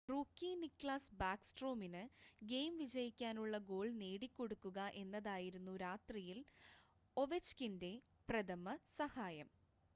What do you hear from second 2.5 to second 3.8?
game വിജയിക്കാനുള്ള